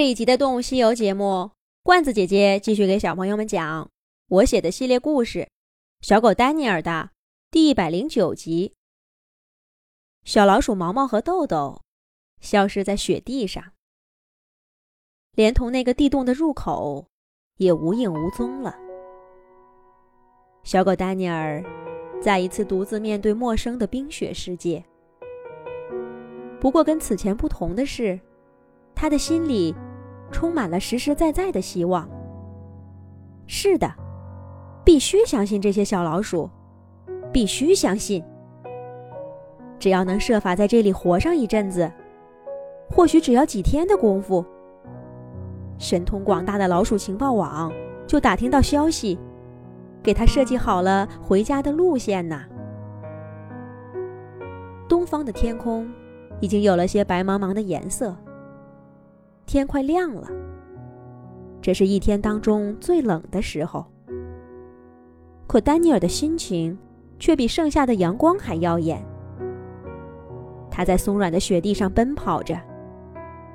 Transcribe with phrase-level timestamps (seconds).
[0.00, 1.50] 这一集的《动物西游》节目，
[1.82, 3.90] 罐子姐姐继续给小朋友们讲
[4.28, 5.40] 我写的系列故事
[6.00, 7.10] 《小狗丹尼尔》的
[7.50, 8.72] 第一百零九集。
[10.24, 11.82] 小老鼠毛毛和豆豆
[12.40, 13.62] 消失在雪地上，
[15.32, 17.06] 连同那个地洞的入口
[17.58, 18.74] 也无影无踪了。
[20.64, 21.62] 小狗丹尼尔
[22.22, 24.82] 再一次独自面对陌生的冰雪世界。
[26.58, 28.18] 不过，跟此前不同的是，
[29.00, 29.74] 他的心里。
[30.32, 32.08] 充满了实实在在的希望。
[33.48, 33.92] 是的，
[34.84, 36.48] 必须相信这些小老鼠，
[37.32, 38.22] 必须相信。
[39.80, 41.90] 只要能设法在这里活上一阵子，
[42.88, 44.46] 或许只要几天的功夫，
[45.78, 47.72] 神通广大的老鼠情报网
[48.06, 49.18] 就打听到消息，
[50.00, 52.40] 给他设计好了回家的路线呢。
[54.88, 55.90] 东方的天空
[56.38, 58.16] 已经有了些白茫茫的颜色。
[59.52, 60.28] 天快亮了，
[61.60, 63.84] 这是一天当中最冷的时候。
[65.48, 66.78] 可丹尼尔的心情
[67.18, 69.04] 却比盛夏的阳光还耀眼。
[70.70, 72.56] 他在松软的雪地上奔跑着，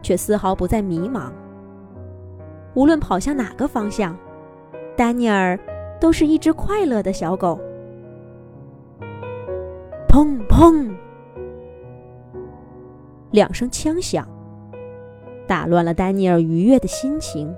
[0.00, 1.32] 却丝毫不再迷茫。
[2.74, 4.16] 无论跑向哪个方向，
[4.96, 5.58] 丹尼尔
[6.00, 7.58] 都是一只快乐的小狗。
[10.08, 10.88] 砰砰，
[13.32, 14.24] 两声枪响。
[15.50, 17.52] 打乱了丹尼尔愉悦的心情。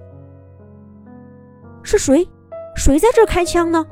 [1.82, 2.26] 是谁？
[2.74, 3.84] 谁在这开枪呢？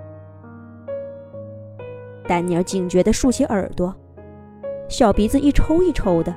[2.26, 3.94] 丹尼尔警觉地竖起耳朵，
[4.88, 6.34] 小鼻子一抽一抽的，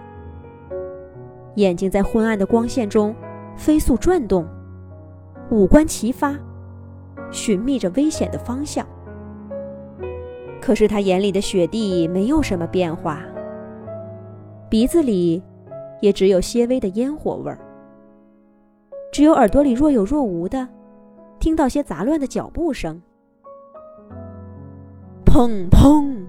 [1.55, 3.15] 眼睛在昏暗的光线中
[3.55, 4.45] 飞速转动，
[5.49, 6.35] 五官齐发，
[7.31, 8.85] 寻觅着危险的方向。
[10.59, 13.21] 可是他眼里的雪地没有什么变化，
[14.69, 15.41] 鼻子里。
[16.03, 17.57] 也只有些微的烟火味儿，
[19.09, 20.67] 只有耳朵里若有若无的
[21.39, 23.01] 听到些杂乱的脚步声，
[25.25, 26.21] 砰砰，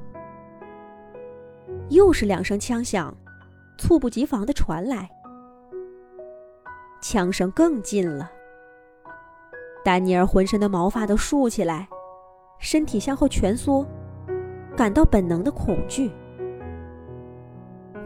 [1.88, 3.12] 又是两声枪响，
[3.76, 5.10] 猝不及防的传来，
[7.02, 8.30] 枪声更近了。
[9.84, 11.88] 丹尼尔浑身的毛发都竖起来，
[12.60, 13.84] 身体向后蜷缩，
[14.76, 16.12] 感到本能的恐惧。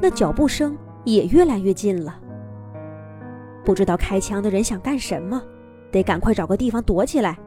[0.00, 0.74] 那脚步声。
[1.04, 2.20] 也越来越近了。
[3.64, 5.42] 不知道开枪的人想干什么，
[5.90, 7.38] 得赶快找个地方躲起来，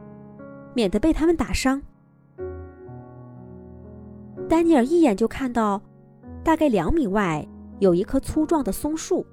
[0.74, 1.82] 免得被他们打伤。
[4.48, 5.82] 丹尼尔一眼就看到，
[6.44, 7.48] 大概两米外
[7.80, 9.26] 有一棵粗壮的松树，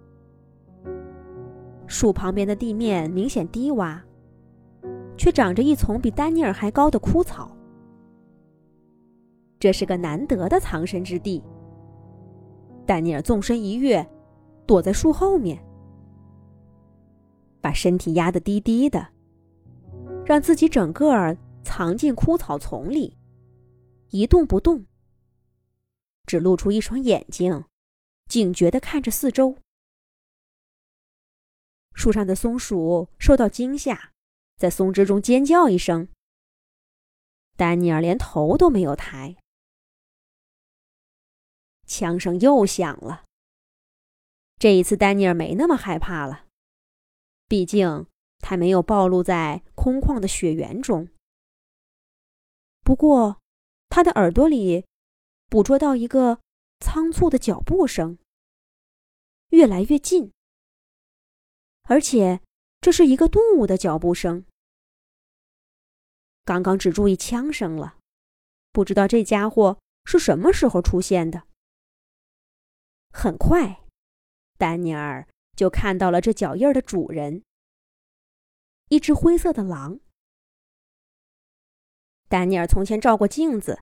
[1.86, 3.98] 树旁边的地面明显低洼，
[5.16, 7.50] 却长着一丛比丹尼尔还高的枯草。
[9.58, 11.42] 这是个难得的藏身之地。
[12.88, 14.08] 丹尼尔纵身一跃。
[14.66, 15.64] 躲在树后面，
[17.58, 19.08] 把身体压得低低的，
[20.26, 23.16] 让自己整个儿藏进枯草丛里，
[24.10, 24.84] 一动不动，
[26.26, 27.64] 只露出一双眼睛，
[28.28, 29.56] 警觉地看着四周。
[31.94, 34.12] 树上的松鼠受到惊吓，
[34.58, 36.08] 在松枝中尖叫一声。
[37.56, 39.34] 丹尼尔连头都没有抬，
[41.88, 43.24] 枪声又响了。
[44.60, 46.44] 这一次，丹尼尔没那么害怕了，
[47.48, 48.06] 毕竟
[48.38, 51.08] 他没有暴露在空旷的雪原中。
[52.82, 53.40] 不过，
[53.88, 54.84] 他的耳朵里
[55.48, 56.40] 捕捉到一个
[56.78, 58.18] 仓促的脚步声，
[59.48, 60.32] 越来越近，
[61.82, 62.40] 而且
[62.80, 64.44] 这是一个动物的脚步声。
[66.44, 67.96] 刚刚只注意枪声了，
[68.72, 71.47] 不知道这家伙是什么时候出现的。
[73.10, 73.84] 很快。
[74.56, 75.26] 丹尼尔
[75.56, 77.42] 就看到了这脚印的主人，
[78.88, 80.00] 一只灰色的狼。
[82.28, 83.80] 丹尼尔从前照过镜子，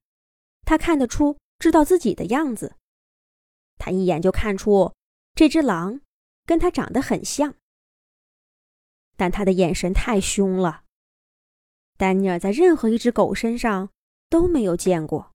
[0.62, 2.76] 他看得出知道自己的样子。
[3.78, 4.94] 他一眼就看出
[5.34, 6.00] 这只狼
[6.44, 7.54] 跟他长得很像，
[9.16, 10.84] 但他的眼神太凶了。
[11.96, 13.90] 丹尼尔在任何一只狗身上
[14.28, 15.32] 都没有见过，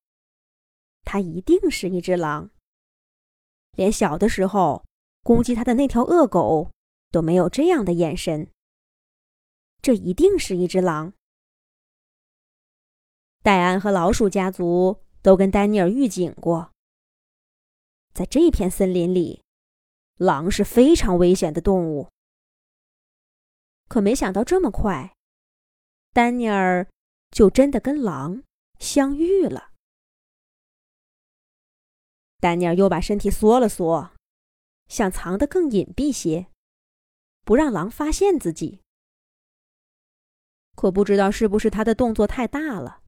[1.03, 2.51] 它一定是一只狼。
[3.73, 4.83] 连小的时候。
[5.23, 6.71] 攻击他的那条恶狗
[7.11, 8.49] 都没有这样的眼神。
[9.79, 11.13] 这一定是一只狼。
[13.43, 16.71] 戴安和老鼠家族都跟丹尼尔预警过，
[18.15, 19.43] 在这片森林里，
[20.17, 22.09] 狼是非常危险的动物。
[23.87, 25.15] 可没想到这么快，
[26.13, 26.87] 丹尼尔
[27.29, 28.41] 就真的跟狼
[28.79, 29.70] 相遇了。
[32.41, 34.11] 丹尼尔又把身体缩了缩。
[34.89, 36.47] 想藏得更隐蔽些，
[37.45, 38.81] 不让狼发现自己。
[40.75, 43.01] 可不知道是不是他的动作太大了，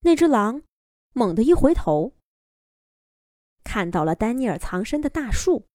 [0.00, 0.62] 那只狼
[1.12, 2.14] 猛地一回头，
[3.62, 5.66] 看到了丹尼尔藏身的大树，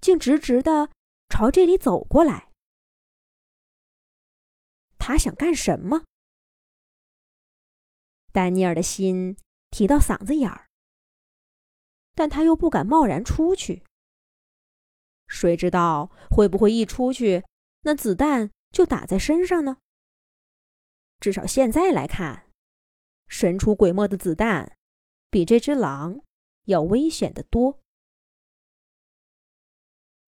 [0.00, 0.90] 竟直直的
[1.28, 2.50] 朝这里走过来。
[4.98, 6.04] 他想干什么？
[8.32, 9.36] 丹尼尔的心
[9.70, 10.63] 提到嗓子眼儿，
[12.14, 13.84] 但他又不敢贸然出去。
[15.26, 17.44] 谁知道会不会一出去，
[17.82, 19.78] 那子弹就打在身上呢？
[21.20, 22.50] 至少现在来看，
[23.26, 24.76] 神出鬼没的子弹
[25.30, 26.20] 比这只狼
[26.64, 27.80] 要危险得多。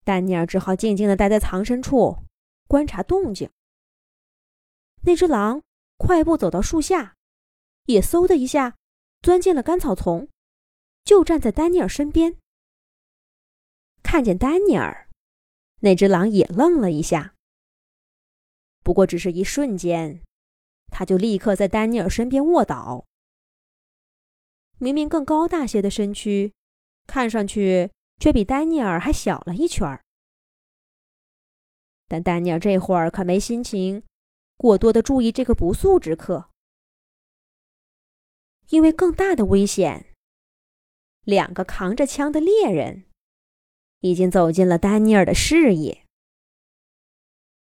[0.05, 2.25] 丹尼尔只好静静的待在藏身处，
[2.67, 3.51] 观察动静。
[5.03, 5.63] 那只狼
[5.99, 7.17] 快步走到树下，
[7.85, 8.77] 也嗖的一下
[9.21, 10.29] 钻进了干草丛，
[11.07, 12.37] 就站在丹尼尔身边。
[14.03, 15.09] 看见丹尼尔，
[15.81, 17.35] 那只狼也愣了一下。
[18.83, 20.23] 不过只是一瞬间，
[20.89, 23.07] 他就立刻在丹尼尔身边卧倒。
[24.79, 26.53] 明明更高大些的身躯，
[27.07, 30.05] 看上去却比丹尼尔还小了一圈儿。
[32.09, 34.03] 但丹尼尔这会儿可没心情
[34.57, 36.51] 过多的注意这个不速之客，
[38.69, 40.15] 因为更大的危险，
[41.27, 43.05] 两个扛着枪的猎人。
[44.01, 46.07] 已经走进了丹尼尔的视野，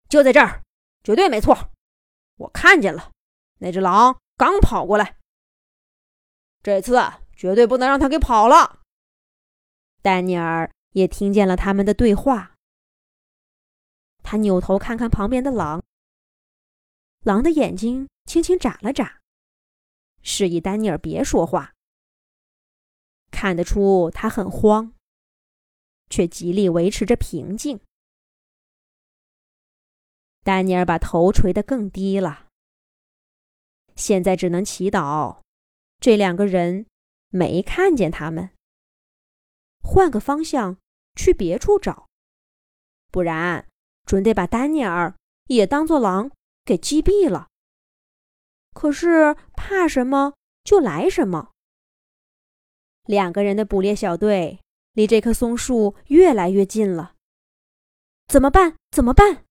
[0.10, 0.64] 就在这儿，
[1.04, 1.72] 绝对没错，
[2.38, 3.12] 我看见了，
[3.60, 5.18] 那只狼刚跑过来，
[6.62, 7.00] 这次
[7.38, 8.82] 绝对不能让他给跑了。
[10.02, 12.56] 丹尼尔也听见了他们的对话，
[14.24, 15.82] 他扭头看看旁边的狼，
[17.22, 19.22] 狼的眼睛轻轻眨了眨，
[20.22, 21.75] 示意丹尼尔别说话，
[23.36, 24.94] 看得出他很慌。
[26.08, 27.80] 却极力维持着平静。
[30.44, 32.48] 丹尼尔把头垂得更低了。
[33.96, 35.42] 现在只能祈祷，
[36.00, 36.86] 这两个人
[37.30, 38.52] 没看见他们。
[39.82, 40.78] 换个方向
[41.16, 42.08] 去别处找，
[43.12, 43.68] 不然
[44.06, 45.16] 准得把丹尼尔
[45.48, 46.30] 也当做狼
[46.64, 47.48] 给击毙了。
[48.74, 51.55] 可是怕什么就来什么。
[53.06, 54.60] 两个人的捕猎小队。
[54.94, 57.16] 离这棵松树越来越近了，
[58.28, 58.78] 怎么办？
[58.92, 59.44] 怎么办？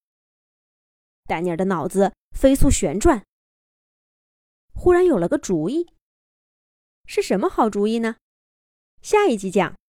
[1.26, 3.26] 丹尼尔的脑子飞速旋转，
[4.72, 5.92] 忽然有了个主意。
[7.04, 8.16] 是什么好主意呢？
[9.02, 9.76] 下一集讲。